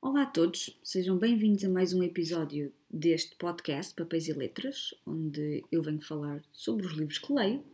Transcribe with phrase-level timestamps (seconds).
[0.00, 5.64] Olá a todos, sejam bem-vindos a mais um episódio deste podcast Papéis e Letras, onde
[5.72, 7.64] eu venho falar sobre os livros que leio.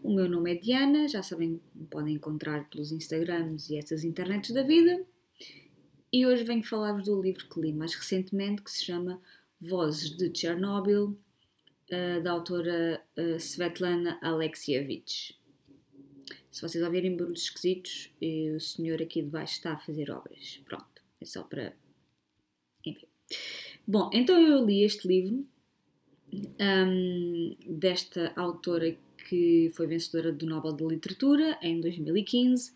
[0.00, 4.52] O meu nome é Diana, já sabem, me podem encontrar pelos Instagrams e essas internets
[4.52, 5.04] da vida.
[6.12, 9.20] E hoje venho falar-vos do livro que li mais recentemente, que se chama
[9.60, 11.18] Vozes de Chernobyl,
[11.90, 15.36] eh, da autora eh, Svetlana Alexievich.
[16.52, 20.62] Se vocês ouvirem barulhos esquisitos, eh, o senhor aqui de baixo está a fazer obras.
[20.64, 20.93] Pronto.
[21.24, 21.72] É só para.
[22.84, 23.06] Enfim.
[23.86, 25.46] Bom, então eu li este livro
[26.60, 28.94] um, desta autora
[29.26, 32.74] que foi vencedora do Nobel de Literatura em 2015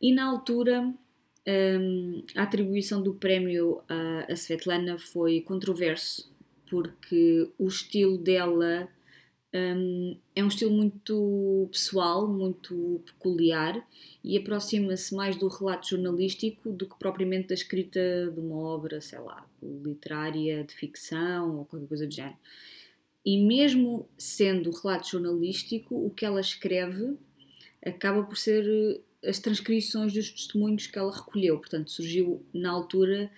[0.00, 6.32] e na altura um, a atribuição do prémio a, a Svetlana foi controverso
[6.70, 8.88] porque o estilo dela
[9.54, 13.82] um, é um estilo muito pessoal, muito peculiar
[14.22, 19.18] e aproxima-se mais do relato jornalístico do que propriamente da escrita de uma obra, sei
[19.18, 22.36] lá, literária, de ficção ou qualquer coisa do género.
[23.24, 27.16] E mesmo sendo relato jornalístico, o que ela escreve
[27.84, 28.64] acaba por ser
[29.22, 31.58] eh, as transcrições dos testemunhos que ela recolheu.
[31.58, 33.30] Portanto, surgiu na altura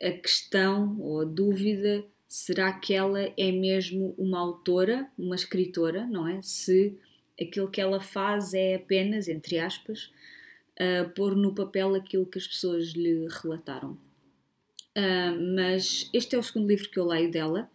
[0.00, 6.26] a questão ou a dúvida será que ela é mesmo uma autora, uma escritora, não
[6.26, 6.40] é?
[6.40, 6.96] Se
[7.38, 10.10] aquilo que ela faz é apenas, entre aspas,
[10.80, 13.98] uh, pôr no papel aquilo que as pessoas lhe relataram.
[14.96, 17.70] Uh, mas este é o segundo livro que eu leio dela.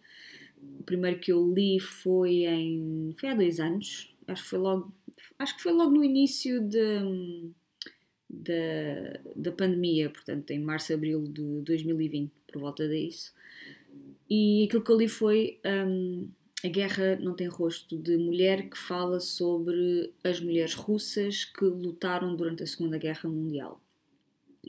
[0.80, 4.12] O primeiro que eu li foi em foi há dois anos.
[4.26, 4.92] Acho que foi logo
[5.38, 7.48] acho que foi logo no início de,
[9.36, 13.32] da, pandemia, portanto em março, abril de 2020, por volta disso.
[14.28, 16.28] E aquilo que eu li foi um,
[16.64, 22.36] A Guerra Não Tem Rosto, de mulher que fala sobre as mulheres russas que lutaram
[22.36, 23.80] durante a Segunda Guerra Mundial.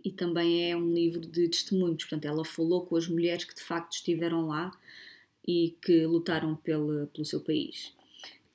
[0.04, 3.62] E também é um livro de testemunhos, portanto, ela falou com as mulheres que de
[3.62, 4.72] facto estiveram lá
[5.46, 7.94] e que lutaram pelo, pelo seu país.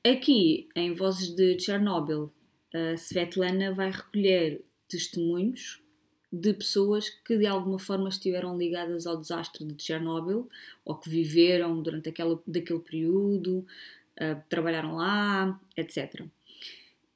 [0.07, 2.33] Aqui, em Vozes de Chernobyl,
[2.73, 5.84] a Svetlana vai recolher testemunhos
[6.35, 10.49] de pessoas que de alguma forma estiveram ligadas ao desastre de Chernobyl
[10.85, 16.25] ou que viveram durante aquele, daquele período, uh, trabalharam lá, etc.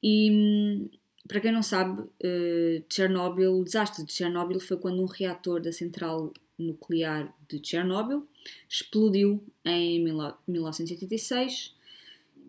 [0.01, 0.89] E
[1.27, 5.73] para quem não sabe, uh, Chernobyl, o desastre de Chernobyl foi quando um reator da
[5.73, 8.25] central nuclear de Chernobyl
[8.69, 11.75] explodiu em 1986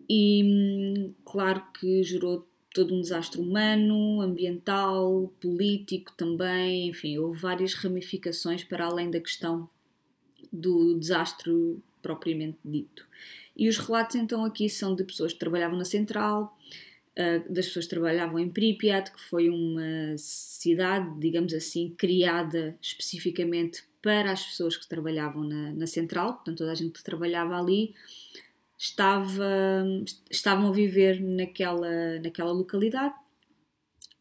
[0.09, 8.63] e claro que gerou todo um desastre humano, ambiental, político também, enfim, houve várias ramificações
[8.63, 9.69] para além da questão
[10.51, 11.51] do desastre
[12.01, 13.05] propriamente dito.
[13.55, 16.57] E os relatos então aqui são de pessoas que trabalhavam na central,
[17.17, 23.83] ah, das pessoas que trabalhavam em Pripyat, que foi uma cidade, digamos assim, criada especificamente
[24.01, 27.93] para as pessoas que trabalhavam na, na central, portanto toda a gente que trabalhava ali
[28.81, 29.85] estava,
[30.29, 33.13] estavam a viver naquela, naquela localidade.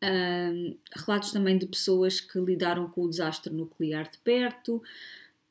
[0.03, 4.83] Um, relatos também de pessoas que lidaram com o desastre nuclear de perto,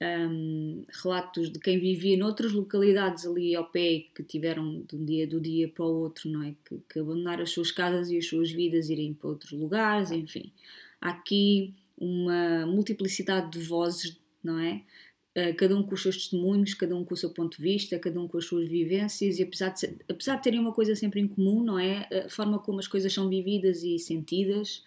[0.01, 5.27] um, relatos de quem vivia noutras localidades ali ao pé que tiveram de um dia
[5.27, 6.55] do dia para o outro, não é?
[6.63, 10.51] Que, que abandonaram as suas casas e as suas vidas irem para outros lugares, enfim.
[11.01, 14.83] Há aqui uma multiplicidade de vozes, não é?
[15.35, 17.99] Eh, cada um com os seus testemunhos, cada um com o seu ponto de vista,
[17.99, 21.21] cada um com as suas vivências e apesar de, apesar de terem uma coisa sempre
[21.21, 22.07] em comum, não é?
[22.25, 24.83] A forma como as coisas são vividas e sentidas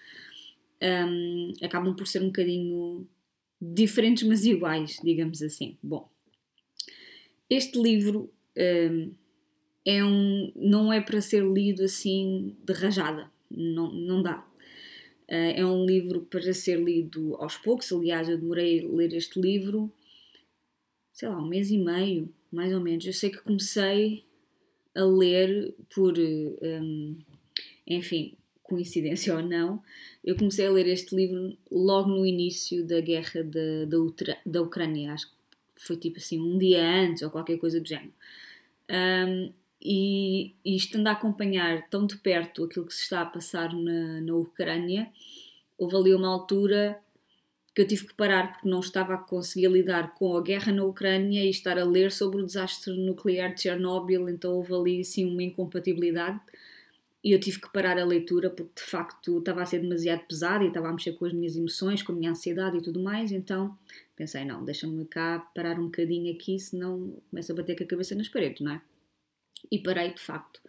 [0.83, 3.07] um, acabam por ser um bocadinho
[3.61, 5.79] diferentes, mas iguais, digamos assim.
[5.81, 6.11] Bom,
[7.49, 8.29] este livro
[8.59, 9.13] um,
[9.85, 14.45] é um, não é para ser lido assim de rajada, não, não dá.
[15.29, 17.93] Uh, é um livro para ser lido aos poucos.
[17.93, 19.91] Aliás, eu demorei a ler este livro
[21.13, 23.05] sei lá, um mês e meio, mais ou menos.
[23.05, 24.25] Eu sei que comecei
[24.95, 27.17] a ler por, um,
[27.87, 29.83] enfim, coincidência ou não,
[30.25, 35.13] eu comecei a ler este livro logo no início da guerra da, da, da Ucrânia,
[35.13, 35.35] acho que
[35.77, 38.13] foi tipo assim, um dia antes ou qualquer coisa do género.
[38.91, 39.53] Um,
[39.85, 44.21] e, e estando a acompanhar tão de perto aquilo que se está a passar na,
[44.21, 45.11] na Ucrânia,
[45.77, 47.02] houve ali uma altura
[47.75, 50.85] que eu tive que parar porque não estava a conseguir lidar com a guerra na
[50.85, 55.25] Ucrânia e estar a ler sobre o desastre nuclear de Chernobyl, então houve ali assim
[55.25, 56.39] uma incompatibilidade
[57.25, 60.65] e eu tive que parar a leitura porque de facto estava a ser demasiado pesado
[60.65, 63.33] e estava a mexer com as minhas emoções, com a minha ansiedade e tudo mais,
[63.33, 63.77] então
[64.17, 68.15] pensei, não, deixa-me cá parar um bocadinho aqui, senão começa a bater com a cabeça
[68.15, 68.83] nas paredes, não é?
[69.71, 70.61] E parei de facto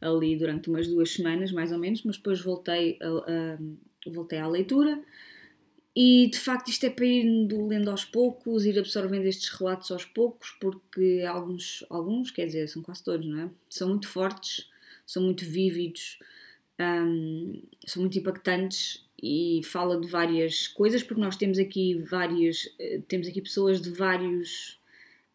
[0.00, 4.46] ali durante umas duas semanas, mais ou menos, mas depois voltei, a, a voltei à
[4.46, 5.02] leitura
[5.94, 10.04] e de facto isto é para ir lendo aos poucos, ir absorvendo estes relatos aos
[10.04, 13.50] poucos, porque alguns, alguns, quer dizer, são quase todos, não é?
[13.68, 14.70] São muito fortes,
[15.06, 16.18] são muito vívidos,
[16.80, 23.00] um, são muito impactantes e fala de várias coisas, porque nós temos aqui várias, eh,
[23.06, 24.80] temos aqui pessoas de vários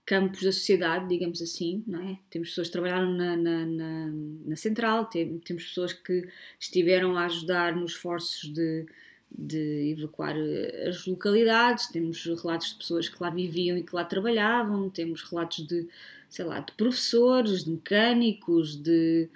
[0.05, 2.17] campos da sociedade, digamos assim, não é?
[2.29, 4.11] Temos pessoas que trabalharam na, na, na,
[4.45, 6.27] na central, tem, temos pessoas que
[6.59, 8.85] estiveram a ajudar nos esforços de
[9.31, 14.03] de evacuar eh, as localidades, temos relatos de pessoas que lá viviam e que lá
[14.03, 15.87] trabalhavam, temos relatos de,
[16.29, 19.29] sei lá, de professores, de mecânicos, de,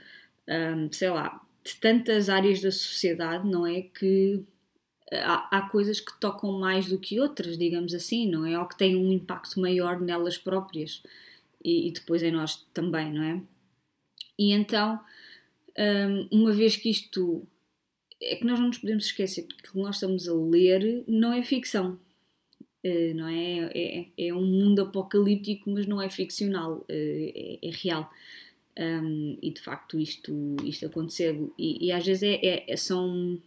[0.48, 3.82] um, sei lá, de tantas áreas da sociedade, não é?
[3.82, 4.44] Que
[5.12, 8.58] há, há, coisas que tocam mais do que outras, digamos assim, não é?
[8.58, 11.04] Ou que têm um impacto maior nelas próprias
[11.64, 13.42] e, e depois em nós também, não é?
[14.40, 15.00] E então,
[15.78, 17.46] um, uma vez que isto
[18.22, 21.34] é que nós não nos podemos esquecer que o que nós estamos a ler não
[21.34, 22.00] é ficção.
[22.84, 23.72] Uh, não é?
[23.74, 24.08] é?
[24.18, 28.10] É um mundo apocalíptico, mas não é ficcional, uh, é, é, real.
[28.78, 31.54] Um, e de facto isto, isto aconteceu.
[31.58, 33.40] E, e às vezes é, é, é, são,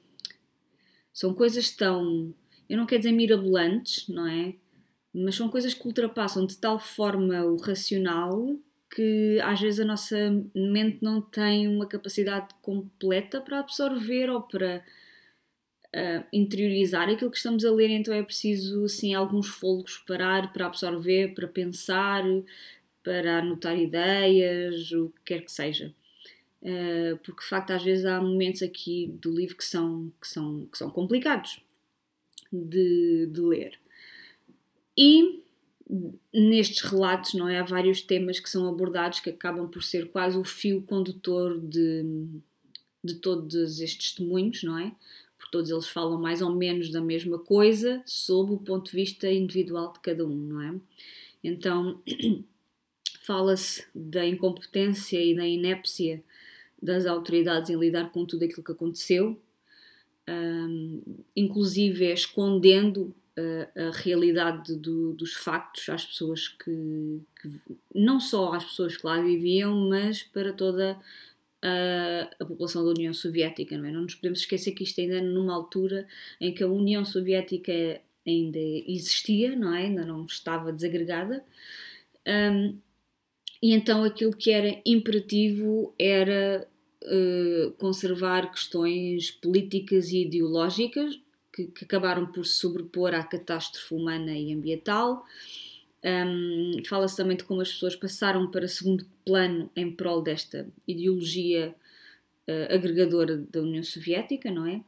[1.12, 2.35] são coisas tão.
[2.69, 4.55] Eu não quero dizer mirabolantes, não é?
[5.12, 8.56] Mas são coisas que ultrapassam de tal forma o racional
[8.94, 10.17] que às vezes a nossa
[10.55, 14.85] mente não tem uma capacidade completa para absorver ou para
[15.94, 20.67] uh, interiorizar aquilo que estamos a ler, então é preciso assim alguns fôlegos parar para
[20.67, 22.23] absorver, para pensar,
[23.02, 25.93] para anotar ideias, o que quer que seja.
[26.62, 30.67] Uh, porque de facto às vezes há momentos aqui do livro que são, que são,
[30.67, 31.61] que são complicados
[32.52, 33.79] de, de ler.
[34.97, 35.44] E
[36.32, 37.58] nestes relatos, não é?
[37.58, 42.26] Há vários temas que são abordados que acabam por ser quase o fio condutor de,
[43.02, 44.92] de todos estes testemunhos, não é?
[45.36, 49.31] Porque todos eles falam mais ou menos da mesma coisa sob o ponto de vista
[49.31, 50.75] individual de cada um, não é?
[51.42, 52.00] Então,
[53.20, 56.22] fala-se da incompetência e da inépcia
[56.80, 59.38] das autoridades em lidar com tudo aquilo que aconteceu,
[60.28, 61.00] um,
[61.37, 67.50] inclusive escondendo a, a realidade do, dos factos às pessoas que, que,
[67.94, 70.98] não só às pessoas que lá viviam, mas para toda
[71.62, 73.92] a, a, população da União Soviética, não é?
[73.92, 76.06] Não nos podemos esquecer que isto ainda é numa altura
[76.40, 79.84] em que a União Soviética ainda existia, não é?
[79.87, 81.44] Ainda não estava desagregada.
[82.26, 82.78] Um,
[83.62, 86.69] e então aquilo que era imperativo era
[87.02, 91.19] uh, conservar questões políticas e ideológicas,
[91.54, 95.24] que, que acabaram por se sobrepor à catástrofe humana e ambiental.
[96.04, 101.74] Um, Fala-se também de como as pessoas passaram para segundo plano em prol desta ideologia
[102.48, 104.82] uh, agregadora da União Soviética, não é?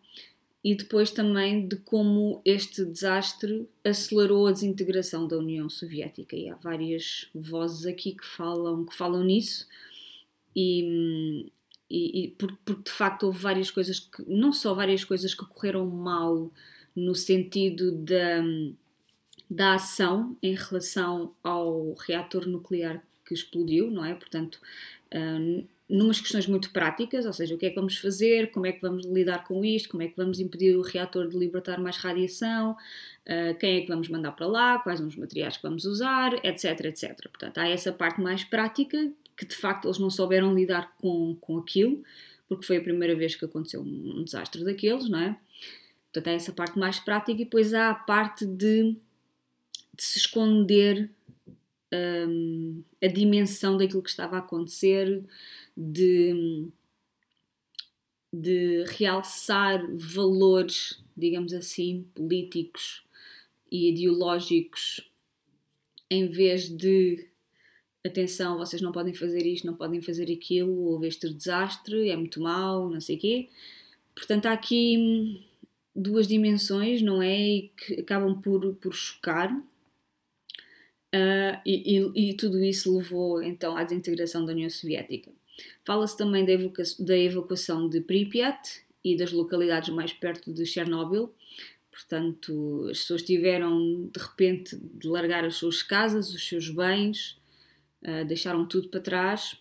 [0.63, 6.35] E depois também de como este desastre acelerou a desintegração da União Soviética.
[6.35, 9.69] E há várias vozes aqui que falam, que falam nisso.
[10.57, 11.47] E,
[11.91, 15.45] e, e porque, porque, de facto houve várias coisas que, não só várias coisas que
[15.45, 16.51] correram mal
[16.95, 18.43] no sentido da,
[19.49, 24.15] da ação em relação ao reator nuclear que explodiu, não é?
[24.15, 24.61] Portanto,
[25.13, 28.73] um, numas questões muito práticas, ou seja, o que é que vamos fazer, como é
[28.73, 31.97] que vamos lidar com isto, como é que vamos impedir o reator de libertar mais
[31.97, 35.85] radiação, uh, quem é que vamos mandar para lá, quais são os materiais que vamos
[35.85, 37.17] usar, etc, etc.
[37.29, 41.59] Portanto, há essa parte mais prática que de facto eles não souberam lidar com, com
[41.59, 42.03] aquilo,
[42.49, 45.39] porque foi a primeira vez que aconteceu um, desastre daqueles, não é?
[46.13, 48.97] Portanto, há essa parte mais prática e depois há a parte de,
[49.95, 51.11] de se esconder
[51.93, 55.23] um, a dimensão daquilo que estava a acontecer,
[55.77, 56.69] de,
[58.33, 63.05] de realçar valores, digamos assim, políticos
[63.71, 65.11] e ideológicos,
[66.09, 67.29] em vez de
[68.07, 72.41] atenção, vocês não podem fazer isto, não podem fazer aquilo, houve este desastre, é muito
[72.41, 73.49] mau, não sei o quê.
[74.15, 75.45] Portanto, há aqui
[75.95, 77.39] duas dimensões, não é?
[77.39, 79.53] E que acabam por, por chocar.
[81.15, 85.31] Uh, e, e, e, tudo isso levou então à desintegração da União Soviética.
[85.85, 91.33] Fala-se também da, evacu da evacuação de Pripyat e das localidades mais perto de Chernobyl.
[91.91, 97.39] Portanto, as pessoas tiveram de repente de largar as suas casas, os seus bens,
[98.03, 99.57] uh, deixaram tudo para trás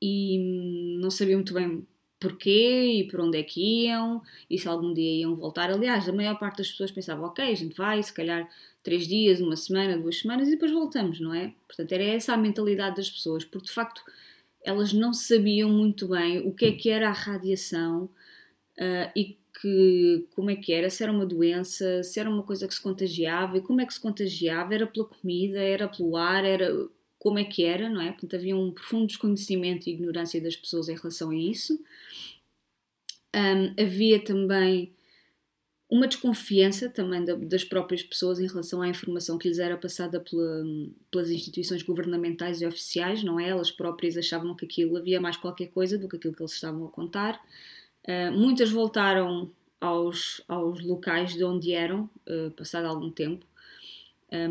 [0.00, 1.86] e não sabiam muito bem
[2.18, 5.70] porquê e por onde é que iam e se algum dia iam voltar.
[5.70, 8.48] Aliás, a maior parte das pessoas pensava, ok, a gente vai, se calhar
[8.82, 11.52] três dias, uma semana, duas semanas e depois voltamos, não é?
[11.66, 14.02] Portanto, era essa a mentalidade das pessoas, porque de facto
[14.64, 20.26] elas não sabiam muito bem o que é que era a radiação uh, e que
[20.34, 23.56] como é que era, se era uma doença, se era uma coisa que se contagiava
[23.56, 26.72] e como é que se contagiava, era pela comida, era pelo ar, era
[27.26, 28.12] como é que era, não é?
[28.12, 31.76] Portanto, havia um profundo desconhecimento e ignorância das pessoas em relação a isso.
[33.34, 34.94] Um, havia também
[35.90, 40.64] uma desconfiança também das próprias pessoas em relação à informação que lhes era passada pela,
[41.10, 43.48] pelas instituições governamentais e oficiais, não é?
[43.48, 46.86] Elas próprias achavam que aquilo havia mais qualquer coisa do que aquilo que eles estavam
[46.86, 47.44] a contar.
[48.06, 53.44] Uh, muitas voltaram aos, aos locais de onde eram, uh, passado algum tempo,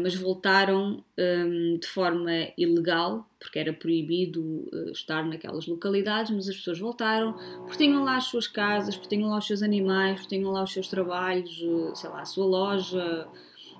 [0.01, 6.55] mas voltaram um, de forma ilegal, porque era proibido uh, estar naquelas localidades, mas as
[6.55, 10.35] pessoas voltaram porque tinham lá as suas casas, porque tinham lá os seus animais, porque
[10.35, 11.57] tinham lá os seus trabalhos,
[11.95, 13.27] sei lá, a sua loja,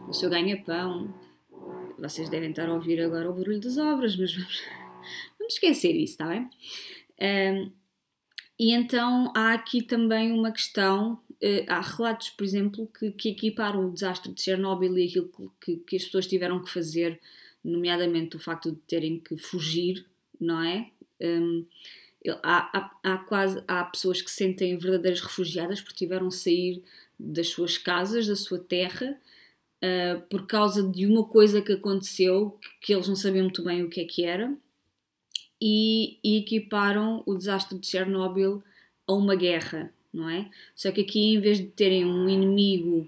[0.07, 1.13] o seu ganha-pão.
[1.97, 4.61] Vocês devem estar a ouvir agora o barulho das obras, mas vamos,
[5.39, 6.49] vamos esquecer isso, está bem?
[8.59, 11.19] E então há aqui também uma questão
[11.67, 15.95] há relatos, por exemplo, que, que, equiparam o desastre de Chernobyl e aquilo que, que,
[15.95, 17.19] as pessoas tiveram que fazer,
[17.63, 20.05] nomeadamente o facto de terem que fugir,
[20.39, 20.89] não é?
[21.21, 21.65] Um,
[22.43, 26.83] há, há, há, quase há pessoas que se sentem verdadeiras refugiadas porque tiveram que sair
[27.19, 29.19] das suas casas, da sua terra,
[29.83, 33.89] uh, por causa de uma coisa que aconteceu que eles não sabiam muito bem o
[33.89, 34.55] que é que era.
[35.61, 38.61] E, e equiparam o desastre de Chernobyl
[39.07, 40.49] a uma guerra, não é?
[40.73, 43.07] Só que aqui, em vez de terem um inimigo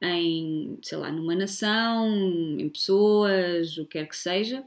[0.00, 2.08] em, sei lá, numa nação,
[2.58, 4.64] em pessoas, o que quer que seja,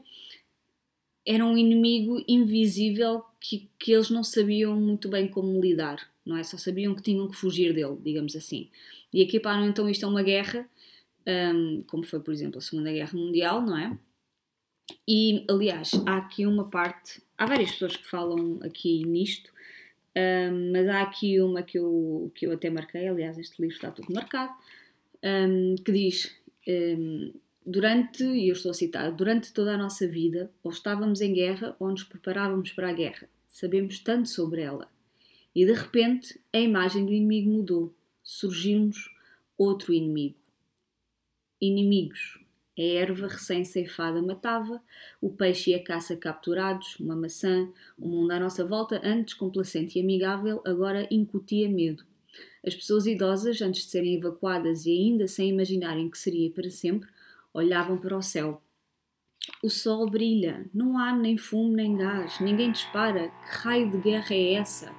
[1.26, 6.42] era um inimigo invisível que, que eles não sabiam muito bem como lidar, não é?
[6.42, 8.68] Só sabiam que tinham que fugir dele, digamos assim.
[9.12, 10.68] E equiparam então isto a uma guerra,
[11.54, 13.96] um, como foi, por exemplo, a Segunda Guerra Mundial, não é?
[15.06, 19.51] E, aliás, há aqui uma parte, há várias pessoas que falam aqui nisto,
[20.16, 23.90] um, mas há aqui uma que eu, que eu até marquei, aliás, este livro está
[23.90, 24.52] tudo marcado,
[25.22, 26.34] um, que diz:
[26.68, 27.32] um,
[27.64, 31.76] Durante, e eu estou a citar, durante toda a nossa vida, ou estávamos em guerra
[31.78, 33.28] ou nos preparávamos para a guerra.
[33.48, 34.90] Sabemos tanto sobre ela.
[35.54, 37.94] E de repente, a imagem do inimigo mudou.
[38.22, 39.14] Surgiu-nos
[39.56, 40.34] outro inimigo.
[41.60, 42.41] Inimigos
[42.82, 44.82] a erva recém-ceifada matava,
[45.20, 49.98] o peixe e a caça capturados, uma maçã, o mundo à nossa volta, antes complacente
[49.98, 52.04] e amigável, agora incutia medo.
[52.64, 57.08] As pessoas idosas, antes de serem evacuadas e ainda sem imaginarem que seria para sempre,
[57.52, 58.62] olhavam para o céu.
[59.62, 63.28] O sol brilha, não há nem fumo nem gás, ninguém dispara.
[63.28, 64.92] Que raio de guerra é essa?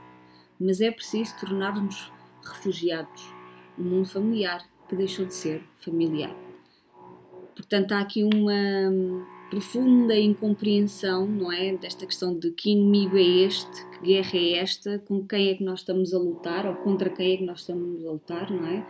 [0.60, 2.12] Mas é preciso tornar-nos
[2.44, 3.24] refugiados.
[3.78, 6.43] Um mundo familiar que deixou de ser familiar.
[7.56, 8.54] Portanto, há aqui uma
[9.54, 11.76] profunda incompreensão, não é?
[11.78, 15.64] Desta questão de que inimigo é este, que guerra é esta, com quem é que
[15.64, 18.86] nós estamos a lutar ou contra quem é que nós estamos a lutar, não é?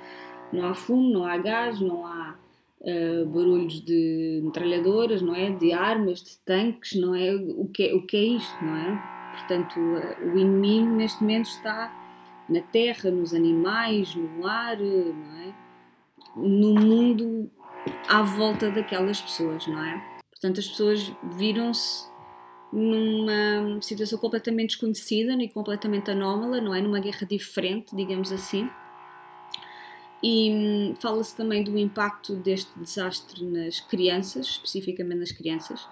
[0.54, 2.38] Não há fumo, não há gás, não há
[2.80, 5.50] uh, barulhos de metralhadoras, não é?
[5.50, 7.36] De armas, de tanques, não é?
[7.36, 9.34] O que é, o que é isto, não é?
[9.38, 11.92] Portanto, uh, o inimigo neste momento está
[12.48, 15.54] na terra, nos animais, no ar, não é?
[16.38, 17.52] No mundo
[18.08, 20.14] à volta daquelas pessoas, não é?
[20.32, 22.12] Portanto, as pessoas viram-se
[22.72, 26.82] numa situação completamente desconhecida e completamente anómala, não é?
[26.82, 28.68] Numa guerra diferente, digamos assim.
[30.22, 35.88] E hum, fala-se também do impacto deste desastre nas crianças, especificamente nas crianças,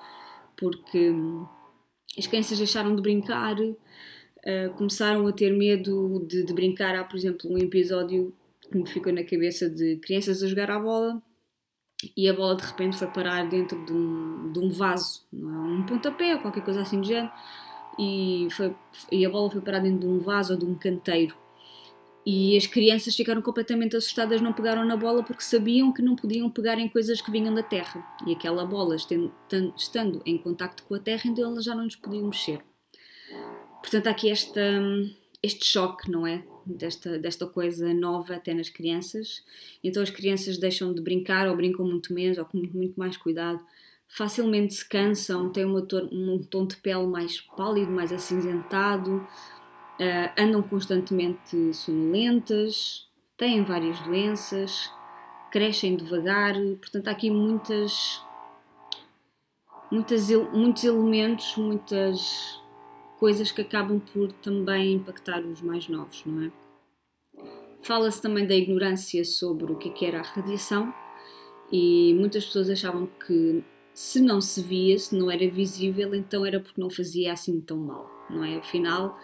[0.58, 1.46] porque hum,
[2.18, 6.96] as crianças deixaram de brincar, uh, começaram a ter medo de, de, brincar.
[6.96, 8.34] Há, por exemplo, um episódio
[8.72, 11.22] que me ficou na cabeça de crianças a jogar à bola
[12.16, 15.38] e a bola de repente foi parar dentro de um, de um vaso, é?
[15.38, 17.32] um pontapé ou qualquer coisa assim do género,
[18.00, 18.76] e, foi,
[19.12, 21.36] e a bola foi parar dentro de um vaso ou de um canteiro.
[22.26, 26.50] E as crianças ficaram completamente assustadas, não pegaram na bola porque sabiam que não podiam
[26.52, 28.06] pegar em coisas que vinham da terra.
[28.28, 32.28] E aquela bola, estando em contacto com a terra, então elas já não nos podiam
[32.28, 32.64] mexer.
[33.82, 34.62] Portanto, há aqui esta,
[35.42, 36.44] este choque, não é?
[36.66, 39.44] Desta, desta coisa nova até nas crianças.
[39.84, 43.60] Então as crianças deixam de brincar ou brincam muito menos ou com muito mais cuidado.
[44.08, 50.62] Facilmente se cansam, têm uma um tom de pele mais pálido, mais acinzentado, uh, andam
[50.62, 54.92] constantemente sonolentas, têm várias doenças,
[55.50, 56.56] crescem devagar.
[56.80, 58.22] Portanto, há aqui muitas,
[59.90, 62.61] muitas muitos elementos, muitas
[63.22, 66.52] coisas que acabam por também impactar os mais novos, não é?
[67.84, 70.92] Fala-se também da ignorância sobre o é que era a radiação
[71.72, 73.64] e muitas pessoas achavam que
[73.94, 77.78] se não se via, se não era visível, então era porque não fazia assim tão
[77.78, 78.58] mal, não é?
[78.58, 79.16] Afinal,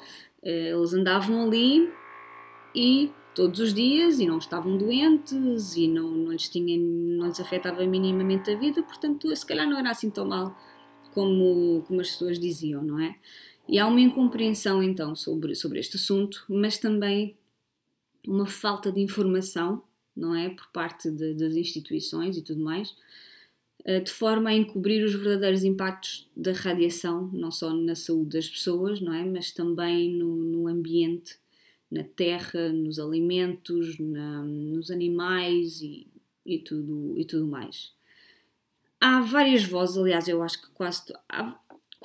[0.44, 1.92] eh, eles andavam ali
[2.76, 7.40] e todos os dias e não estavam doentes e não, não, lhes, tinha, não lhes
[7.40, 10.56] afetava minimamente a vida, portanto, se calhar não era assim tão mal
[11.16, 13.16] como, como as pessoas diziam, não é?
[13.68, 17.36] E há uma incompreensão então sobre, sobre este assunto, mas também
[18.26, 19.84] uma falta de informação,
[20.16, 20.50] não é?
[20.50, 22.96] Por parte de, das instituições e tudo mais,
[23.84, 28.50] eh, de forma a encobrir os verdadeiros impactos da radiação, não só na saúde das
[28.50, 29.24] pessoas, não é?
[29.24, 31.38] Mas também no, no ambiente,
[31.90, 36.08] na terra, nos alimentos, na, nos animais e,
[36.46, 37.94] e, tudo, e tudo mais.
[39.00, 41.14] Há várias vozes, aliás, eu acho que quase.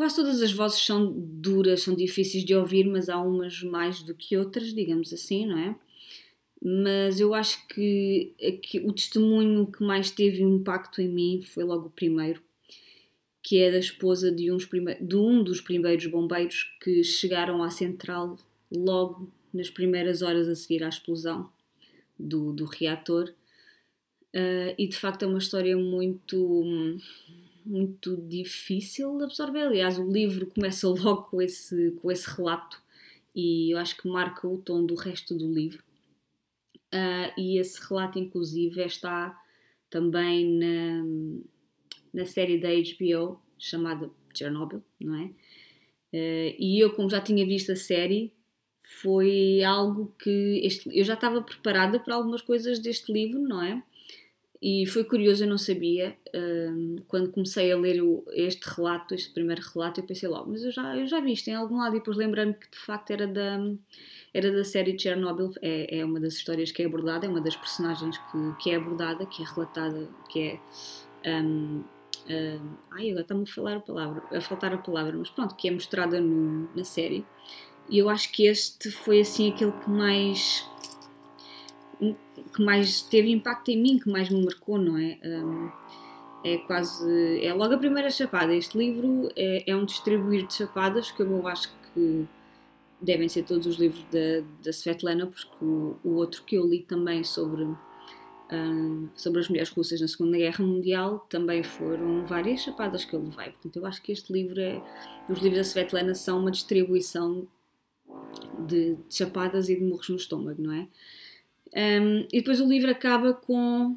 [0.02, 4.16] Quase todas as vozes são duras, são difíceis de ouvir, mas há umas mais do
[4.16, 5.76] que outras, digamos assim, não é?
[6.61, 11.87] Mas eu acho que, que o testemunho que mais teve impacto em mim foi logo
[11.87, 12.42] o primeiro,
[13.44, 14.68] que é da esposa de, uns
[15.00, 18.37] de um dos primeiros bombeiros que chegaram à central
[18.75, 21.49] logo nas primeiras horas a seguir à explosão
[22.18, 23.32] do, do reator.
[24.35, 26.99] Uh, e de facto é uma história muito
[27.64, 29.62] muito difícil de absorver.
[29.62, 32.83] Aliás, o livro começa logo com esse, com esse relato
[33.35, 35.83] e eu acho que marca o tom do resto do livro.
[36.95, 39.38] Uh, e esse relato, inclusive, está
[39.88, 41.04] também na,
[42.12, 45.25] na série da HBO chamada Chernobyl, não é?
[46.14, 48.33] Uh, e eu, como já tinha visto a série,
[49.00, 53.83] foi algo que este, eu já estava preparada para algumas coisas deste livro, não é?
[54.62, 56.16] E foi curioso, eu não sabia.
[56.33, 60.62] Um, quando comecei a ler o, este relato, este primeiro relato, eu pensei logo, mas
[60.62, 61.97] eu já, eu já vi isto em algum lado.
[61.97, 63.59] E depois lembrei-me que de facto era da,
[64.33, 65.52] era da série Chernobyl.
[65.61, 68.76] É, é uma das histórias que é abordada, é uma das personagens que, que é
[68.76, 70.61] abordada, que é relatada, que é.
[71.28, 71.83] Um,
[72.31, 75.66] um, ai, agora está-me a falar a palavra, a faltar a palavra, mas pronto, que
[75.66, 77.26] é mostrada no, na série.
[77.90, 80.64] E eu acho que este foi assim aquele que mais
[82.52, 85.18] que mais teve impacto em mim, que mais me marcou, não é?
[85.25, 85.71] Um,
[86.44, 87.44] é quase.
[87.44, 88.54] É logo a primeira chapada.
[88.54, 92.26] Este livro é, é um distribuir de chapadas, que eu acho que
[93.00, 96.82] devem ser todos os livros da, da Svetlana, porque o, o outro que eu li
[96.82, 97.67] também sobre,
[99.15, 103.50] sobre as mulheres russas na Segunda Guerra Mundial também foram várias chapadas que eu levei.
[103.50, 104.80] Portanto, eu acho que este livro é.
[105.28, 107.47] Os livros da Svetlana são uma distribuição
[108.67, 110.88] de, de chapadas e de murros no estômago, não é?
[111.75, 113.97] Um, e depois o livro acaba com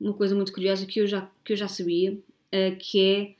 [0.00, 3.36] uma coisa muito curiosa que eu já, que eu já sabia, uh, que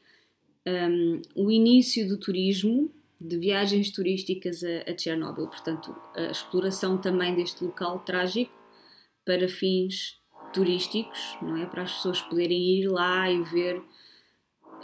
[0.66, 5.48] é um, o início do turismo, de viagens turísticas a, a Chernobyl.
[5.48, 8.52] Portanto, a exploração também deste local trágico
[9.24, 10.18] para fins
[10.52, 11.66] turísticos, não é?
[11.66, 13.82] Para as pessoas poderem ir lá e ver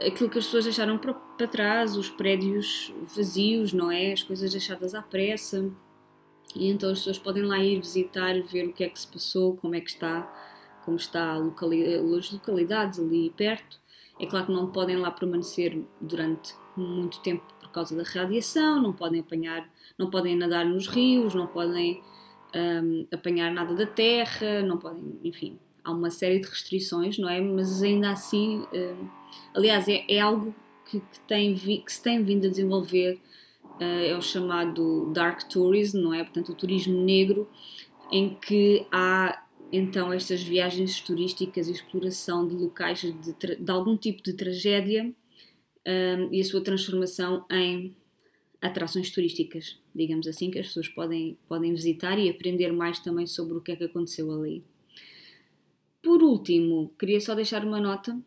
[0.01, 4.13] aquilo que as pessoas deixaram para, para trás, os prédios vazios, não é?
[4.13, 5.71] As coisas deixadas à pressa
[6.55, 9.57] e então as pessoas podem lá ir visitar, ver o que é que se passou,
[9.57, 10.23] como é que está,
[10.85, 13.81] como está locali as localidades ali perto.
[14.21, 18.93] É claro que não podem lá permanecer durante muito tempo por causa da radiação, não
[18.93, 22.01] podem apanhar, não podem nadar nos rios, não podem
[22.55, 27.41] um, apanhar nada da terra, não podem, enfim, há uma série de restrições, não é?
[27.41, 29.09] Mas ainda assim, um,
[29.55, 30.55] aliás, é, é algo
[30.89, 33.21] que, que, tem, que se tem vindo a desenvolver
[33.81, 36.23] é o chamado Dark Tourism, não é?
[36.23, 37.49] Portanto, o turismo negro,
[38.11, 44.23] em que há então estas viagens turísticas e exploração de locais de, de algum tipo
[44.23, 45.13] de tragédia um,
[45.85, 47.97] eh, e a sua transformação em
[48.61, 53.57] atrações turísticas, digamos assim, que as pessoas podem, podem visitar e aprender mais também sobre
[53.57, 54.63] o que é que aconteceu ali.
[56.03, 58.19] Por último, queria só deixar uma nota.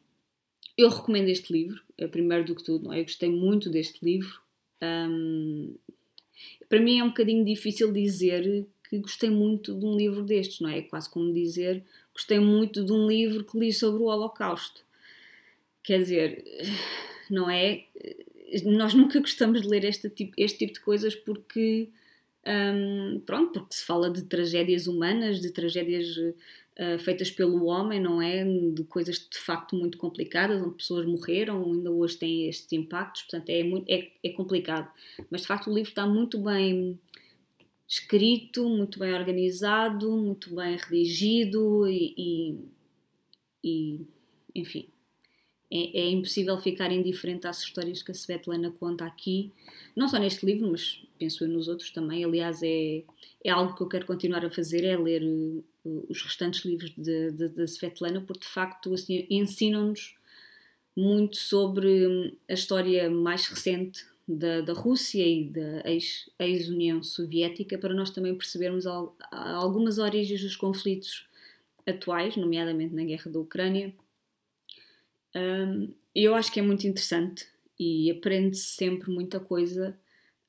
[0.78, 3.00] Eu recomendo este livro, é primeiro do que tudo, não é?
[3.00, 4.42] Eu gostei muito deste livro.
[4.82, 5.76] Um,
[6.70, 10.70] para mim é um bocadinho difícil dizer que gostei muito de um livro destes, não
[10.70, 10.80] é?
[10.80, 11.84] É quase como dizer
[12.18, 14.82] gostei muito de um livro que li sobre o Holocausto.
[15.84, 16.44] Quer dizer,
[17.30, 17.84] não é?
[18.66, 21.90] Nós nunca gostamos de ler este tipo, este tipo de coisas porque,
[22.46, 26.08] um, pronto, porque se fala de tragédias humanas, de tragédias
[26.80, 28.44] uh, feitas pelo homem, não é?
[28.46, 33.50] De coisas de facto muito complicadas, onde pessoas morreram, ainda hoje têm estes impactos, portanto
[33.50, 34.92] é, muito, é, é complicado.
[35.30, 37.00] Mas de facto o livro está muito bem
[37.88, 42.60] escrito, muito bem organizado, muito bem redigido e, e,
[43.64, 44.08] e
[44.54, 44.88] enfim,
[45.70, 49.52] é, é, impossível ficar indiferente às histórias que a Svetlana conta aqui,
[49.96, 52.24] não só neste livro, mas penso eu nos outros também.
[52.24, 53.04] Aliás, é,
[53.44, 57.66] é algo que eu quero continuar a fazer, é ler uh, os restantes livros da
[57.66, 60.16] Svetlana, porque de facto assim, ensinam-nos
[60.96, 65.84] muito sobre hum, a história mais recente da, da Rússia e da
[66.40, 71.28] ex-União ex Soviética para nós também percebermos al, algumas origens dos conflitos
[71.86, 73.94] atuais, nomeadamente na guerra da Ucrânia.
[75.36, 77.48] Um, eu acho que é muito interessante
[77.80, 79.98] e aprende-se sempre muita coisa,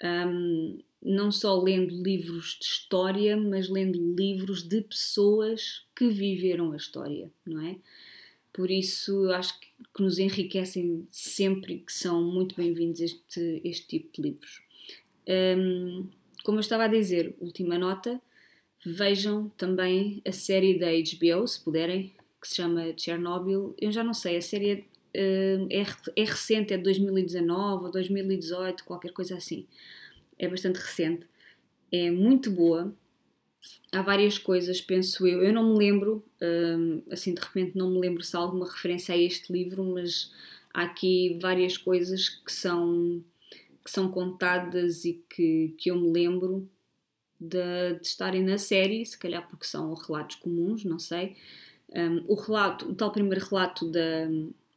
[0.02, 6.76] um, não só lendo livros de história, mas lendo livros de pessoas que viveram a
[6.76, 7.76] história, não é?
[8.52, 9.68] Por isso, eu acho que,
[10.00, 14.62] nos enriquecem sempre e que são muito bem-vindos este, este tipo de livros.
[15.28, 16.08] Um,
[16.44, 18.20] como eu estava a dizer, última nota,
[18.84, 23.74] vejam também a série da HBO, se puderem, que se chama Chernobyl.
[23.80, 28.84] Eu já não sei, a série é, é, é recente, é de 2019 ou 2018,
[28.84, 29.66] qualquer coisa assim.
[30.38, 31.26] É bastante recente.
[31.90, 32.94] É muito boa
[33.92, 35.42] há várias coisas, penso eu.
[35.42, 39.14] Eu não me lembro, hum, assim de repente não me lembro se há alguma referência
[39.14, 40.32] a este livro, mas
[40.72, 43.22] há aqui várias coisas que são,
[43.84, 46.68] que são contadas e que, que eu me lembro
[47.40, 51.36] de, de estarem na série, se calhar porque são relatos comuns, não sei.
[51.94, 54.28] Um, o relato, o tal primeiro relato da,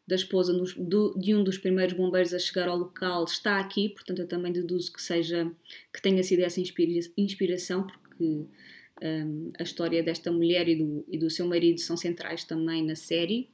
[0.08, 3.90] da esposa nos, do, de um dos primeiros bombeiros a chegar ao local está aqui,
[3.90, 5.52] portanto eu também deduzo que seja
[5.94, 11.18] que tenha sido essa inspira, inspiração, porque um, a história desta mulher e do, e
[11.18, 13.50] do seu marido são centrais também na série.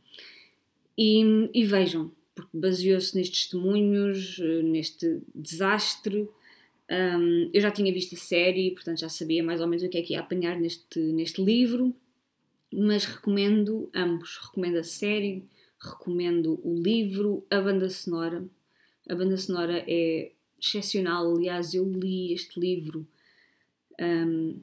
[0.97, 6.27] E, e vejam, porque baseou-se nestes testemunhos, neste desastre.
[6.89, 9.97] Um, eu já tinha visto a série, portanto já sabia mais ou menos o que
[9.97, 11.95] é que ia apanhar neste, neste livro,
[12.77, 14.37] mas recomendo ambos.
[14.37, 15.43] Recomendo a série,
[15.79, 18.45] recomendo o livro, a banda sonora.
[19.09, 21.35] A banda sonora é excepcional.
[21.35, 23.07] Aliás, eu li este livro
[23.99, 24.59] um,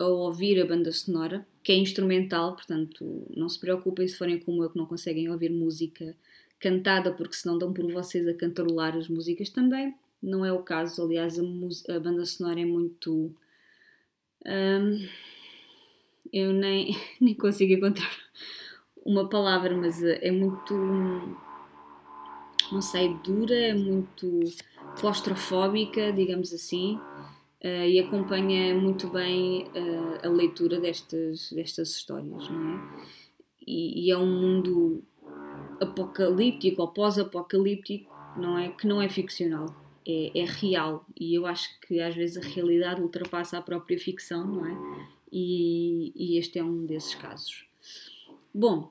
[0.00, 4.64] a ouvir a banda sonora, que é instrumental, portanto não se preocupem se forem como
[4.64, 6.16] eu que não conseguem ouvir música
[6.58, 9.94] cantada, porque senão dão por vocês a cantarolar as músicas também.
[10.20, 11.42] Não é o caso, aliás, a,
[11.94, 13.32] a banda sonora é muito.
[14.44, 15.06] Hum,
[16.32, 18.10] eu nem, nem consigo encontrar
[19.04, 20.74] uma palavra, mas é muito.
[22.70, 24.40] Não sei, dura, é muito
[24.96, 26.98] claustrofóbica, digamos assim
[27.64, 33.04] uh, e acompanha muito bem uh, a leitura destas, destas histórias, não é?
[33.66, 35.02] E, e é um mundo
[35.80, 38.70] apocalíptico ou pós-apocalíptico, não é?
[38.70, 39.74] Que não é ficcional,
[40.06, 41.04] é, é, real.
[41.18, 45.17] E eu acho que às vezes a realidade ultrapassa a própria ficção, não é?
[45.30, 47.66] E, e este é um desses casos.
[48.54, 48.90] Bom,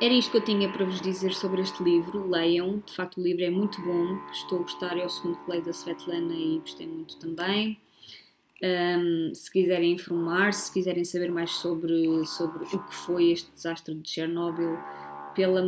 [0.00, 2.28] era isto que eu tinha para vos dizer sobre este livro.
[2.28, 4.18] Leiam, de facto o livro é muito bom.
[4.32, 7.78] Estou a gostar, é o segundo que leio da Svetlana e gostei muito também.
[8.62, 13.92] Um, se quiserem informar, se quiserem saber mais sobre, sobre o que foi este desastre
[13.92, 14.78] de Chernobyl,
[15.34, 15.62] pela,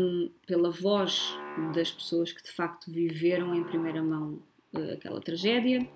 [0.46, 1.36] pela voz
[1.74, 4.38] das pessoas que de facto viveram em primeira mão
[4.74, 5.88] uh, aquela tragédia,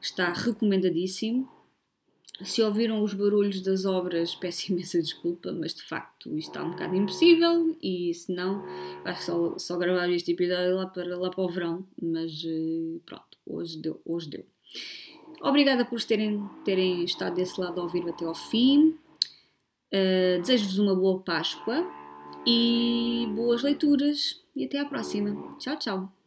[0.00, 1.48] está recomendadíssimo.
[2.44, 6.70] Se ouviram os barulhos das obras, peço imensa desculpa, mas de facto isto está um
[6.70, 8.64] bocado impossível e se não,
[9.04, 13.38] que só, só gravar este episódio lá para, lá para o verão, mas eh, pronto,
[13.46, 14.00] hoje deu.
[14.04, 14.44] Hoje deu.
[15.40, 18.96] Obrigada por terem, terem estado desse lado a ouvir até ao fim.
[19.92, 21.84] Uh, Desejo-vos uma boa Páscoa
[22.46, 25.56] e boas leituras e até à próxima.
[25.58, 26.21] Tchau, tchau!